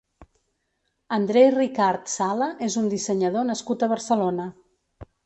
André 1.17 1.43
Ricard 1.55 2.09
Sala 2.13 2.47
és 2.69 2.79
un 2.83 2.87
dissenyador 2.97 3.47
nascut 3.51 3.87
a 3.87 3.91
Barcelona. 3.93 4.49